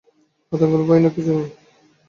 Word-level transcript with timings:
আতঙ্কের 0.51 0.69
মতো 0.71 0.83
ভয়াবহ 0.87 1.09
কিছুই 1.15 1.35
নেই। 1.37 1.49